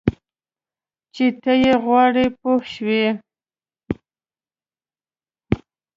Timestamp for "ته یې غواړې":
1.41-2.25